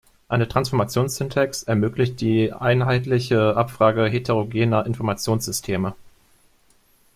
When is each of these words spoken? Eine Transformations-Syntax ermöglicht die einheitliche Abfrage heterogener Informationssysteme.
Eine 0.29 0.47
Transformations-Syntax 0.47 1.61
ermöglicht 1.61 2.21
die 2.21 2.51
einheitliche 2.51 3.55
Abfrage 3.55 4.07
heterogener 4.07 4.83
Informationssysteme. 4.87 5.93